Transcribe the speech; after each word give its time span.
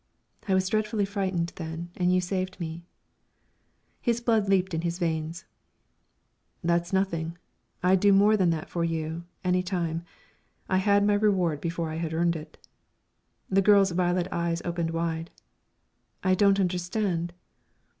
"I 0.47 0.55
was 0.55 0.67
dreadfully 0.67 1.05
frightened 1.05 1.53
then, 1.57 1.91
and 1.95 2.11
you 2.11 2.21
saved 2.21 2.59
me." 2.59 2.81
His 4.01 4.19
blood 4.19 4.49
leaped 4.49 4.73
in 4.73 4.81
his 4.81 4.97
veins. 4.97 5.45
"That's 6.63 6.91
nothing 6.91 7.37
I'd 7.83 7.99
do 7.99 8.11
more 8.11 8.35
than 8.35 8.49
that 8.49 8.67
for 8.67 8.83
you, 8.83 9.25
any 9.43 9.61
time. 9.61 10.03
I 10.67 10.77
had 10.77 11.05
my 11.05 11.13
reward 11.13 11.61
before 11.61 11.91
I 11.91 11.97
had 11.97 12.15
earned 12.15 12.35
it." 12.35 12.57
The 13.47 13.61
girl's 13.61 13.91
violet 13.91 14.27
eyes 14.31 14.59
opened 14.65 14.89
wide. 14.89 15.29
"I 16.23 16.33
don't 16.33 16.59
understand." 16.59 17.31